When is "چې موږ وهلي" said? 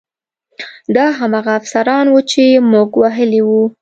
2.31-3.41